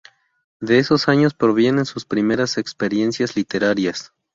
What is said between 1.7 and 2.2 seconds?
sus